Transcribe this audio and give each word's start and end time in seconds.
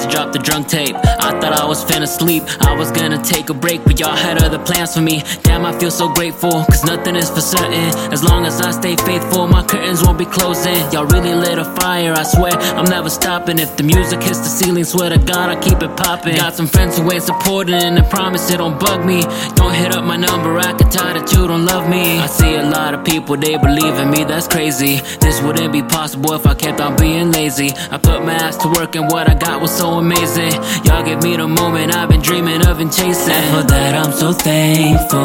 the 0.00 0.40
drunk 0.42 0.68
tape. 0.68 0.96
I 0.96 1.38
thought 1.40 1.52
I 1.52 1.66
was 1.66 1.84
finna 1.84 2.08
sleep. 2.08 2.42
I 2.60 2.74
was 2.76 2.90
gonna 2.90 3.22
take 3.22 3.50
a 3.50 3.54
break, 3.54 3.84
but 3.84 3.98
y'all 4.00 4.16
had 4.16 4.42
other 4.42 4.58
plans 4.58 4.94
for 4.94 5.02
me. 5.02 5.22
Damn, 5.42 5.64
I 5.66 5.78
feel 5.78 5.90
so 5.90 6.08
grateful, 6.08 6.64
cause 6.64 6.84
nothing 6.84 7.16
is 7.16 7.28
for 7.30 7.40
certain. 7.40 7.88
As 8.12 8.24
long 8.24 8.46
as 8.46 8.60
I 8.60 8.70
stay 8.70 8.96
faithful, 8.96 9.46
my 9.46 9.62
curtains 9.62 10.02
won't 10.02 10.18
be 10.18 10.24
closing. 10.24 10.80
Y'all 10.92 11.06
really 11.06 11.34
lit 11.34 11.58
a 11.58 11.64
fire, 11.64 12.14
I 12.16 12.22
swear. 12.22 12.52
I'm 12.52 12.86
never 12.86 13.10
stopping. 13.10 13.58
If 13.58 13.76
the 13.76 13.82
music 13.82 14.22
hits 14.22 14.38
the 14.38 14.48
ceiling, 14.48 14.84
swear 14.84 15.10
to 15.10 15.18
God, 15.18 15.50
I 15.50 15.60
keep 15.60 15.82
it 15.82 15.96
popping. 15.96 16.36
Got 16.36 16.54
some 16.54 16.66
friends 16.66 16.98
who 16.98 17.12
ain't 17.12 17.22
supporting, 17.22 17.74
and 17.74 17.98
I 17.98 18.02
promise 18.08 18.50
it 18.50 18.58
don't 18.58 18.78
bug 18.80 19.04
me. 19.04 19.22
Don't 19.54 19.74
hit 19.74 19.94
up 19.94 20.04
my 20.04 20.16
number, 20.16 20.58
I 20.58 20.72
can 20.72 20.88
tell 20.90 21.12
that 21.12 21.30
you 21.32 21.46
don't 21.46 21.66
love 21.66 21.88
me. 21.88 22.18
I 22.18 22.26
see 22.26 22.56
a 22.56 22.64
lot 22.64 22.94
of 22.94 23.04
people, 23.04 23.36
they 23.36 23.56
believe 23.56 23.94
in 23.94 24.10
me, 24.10 24.24
that's 24.24 24.48
crazy. 24.48 25.00
This 25.20 25.40
wouldn't 25.42 25.72
be 25.72 25.82
possible 25.82 26.32
if 26.32 26.46
I 26.46 26.54
kept 26.54 26.80
on 26.80 26.96
being 26.96 27.30
lazy. 27.32 27.70
I 27.90 27.98
put 27.98 28.24
my 28.24 28.34
ass 28.34 28.56
to 28.58 28.68
work, 28.68 28.94
and 28.96 29.10
what 29.10 29.28
I 29.28 29.34
got 29.34 29.60
was 29.60 29.81
so 29.82 29.98
amazing. 29.98 30.52
Y'all 30.84 31.02
give 31.02 31.20
me 31.24 31.36
the 31.36 31.48
moment 31.48 31.92
I've 31.92 32.08
been 32.08 32.22
dreaming 32.22 32.64
of 32.68 32.78
and 32.78 32.92
chasing. 32.92 33.42
For 33.52 33.64
that, 33.72 33.92
I'm 34.00 34.12
so 34.12 34.32
thankful. 34.32 35.18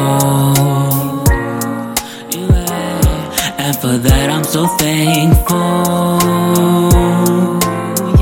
Yeah. 2.32 3.64
And 3.64 3.76
for 3.82 3.98
that, 4.08 4.30
I'm 4.32 4.44
so 4.44 4.66
thankful. 4.82 5.58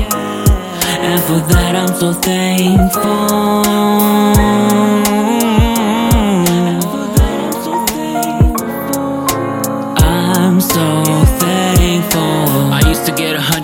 Yeah. 0.00 1.08
And 1.08 1.20
for 1.28 1.40
that, 1.52 1.74
I'm 1.74 1.94
so 2.02 2.12
thankful. 2.12 3.06
I'm 10.04 10.60
so 10.60 11.25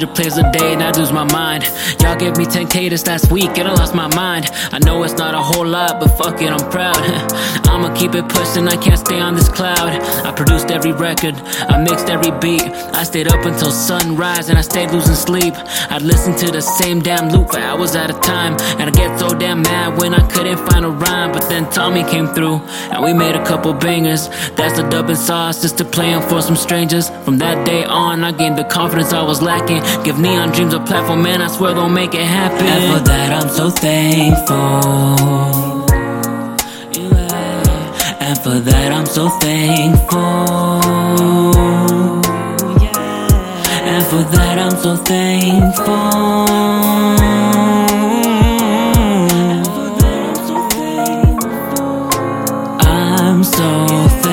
100 0.03 0.17
plays 0.17 0.37
a 0.37 0.51
day 0.51 0.73
and 0.73 0.83
I 0.83 0.91
lose 0.99 1.13
my 1.13 1.25
mind. 1.25 1.63
Y'all 2.01 2.17
gave 2.17 2.37
me 2.37 2.45
10k 2.45 2.91
this 2.91 3.07
last 3.07 3.31
week 3.31 3.57
and 3.59 3.69
I 3.69 3.75
lost 3.75 3.95
my 3.95 4.09
mind. 4.17 4.51
I 4.73 4.79
know 4.81 5.03
it's 5.05 5.15
not 5.15 5.35
a 5.35 5.39
whole 5.39 5.67
lot, 5.67 6.01
but 6.01 6.09
fuck 6.19 6.43
it, 6.43 6.51
I'm 6.51 6.71
proud. 6.71 6.97
I'ma 7.73 7.95
keep 7.95 8.15
it 8.15 8.29
pushing, 8.29 8.69
I 8.69 8.77
can't 8.77 8.99
stay 8.99 9.21
on 9.21 9.35
this 9.35 9.49
cloud. 9.49 9.93
I 10.27 10.31
produced 10.33 10.71
every 10.71 10.93
record, 10.93 11.35
I 11.73 11.83
mixed 11.83 12.09
every 12.11 12.31
beat. 12.39 12.63
I 12.93 13.03
stayed 13.03 13.29
up 13.29 13.45
until 13.47 13.71
sunrise, 13.71 14.51
and 14.51 14.59
I 14.59 14.63
stayed 14.63 14.91
losing 14.91 15.15
sleep. 15.15 15.55
I'd 15.91 16.03
listen 16.03 16.37
to 16.37 16.53
the 16.53 16.61
same 16.61 17.01
damn 17.01 17.31
loop 17.31 17.51
for 17.51 17.59
hours 17.59 17.97
at 17.97 18.11
a 18.11 18.19
time, 18.21 18.53
and 18.79 18.83
I 18.83 18.91
get 18.91 19.19
so 19.19 19.29
damn 19.37 19.63
mad 19.63 19.99
when 19.99 20.13
I 20.15 20.23
couldn't 20.29 20.59
find 20.69 20.85
a 20.85 20.91
rhyme. 20.91 21.33
But 21.33 21.49
then 21.49 21.69
Tommy 21.71 22.05
came 22.05 22.29
through, 22.29 22.57
and 22.93 23.03
we 23.03 23.13
made 23.15 23.37
a 23.37 23.45
couple 23.45 23.73
bangers. 23.73 24.29
That's 24.57 24.77
the 24.79 24.87
dubbing 24.89 25.17
sauce, 25.17 25.63
just 25.63 25.79
to 25.79 25.85
playing 25.85 26.23
for 26.29 26.43
some 26.43 26.57
strangers. 26.57 27.09
From 27.25 27.39
that 27.39 27.67
day 27.67 27.85
on, 27.85 28.23
I 28.23 28.33
gained 28.33 28.59
the 28.59 28.65
confidence 28.65 29.13
I 29.13 29.23
was 29.23 29.41
lacking. 29.41 29.83
Give 30.05 30.19
neon 30.19 30.51
dreams 30.51 30.75
a 30.75 30.81
platform, 30.81 31.23
man, 31.23 31.41
I 31.41 31.49
swear 31.49 31.73
they'll 31.75 31.89
make 31.89 32.15
it 32.15 32.27
happen. 32.27 32.67
And 32.67 32.99
for 32.99 33.05
that, 33.09 33.33
I'm 33.33 33.49
so 33.49 33.71
thankful. 33.71 35.22
For 38.53 38.61
that, 38.61 38.93
I'm 38.93 39.07
so 39.07 39.29
thankful. 39.41 40.21
And 43.91 44.05
for 44.11 44.23
that, 44.35 44.59
I'm 44.59 44.77
so 44.77 44.97
thankful. 44.97 45.87
I'm 52.81 53.43
so 53.43 53.87
thankful. 54.09 54.32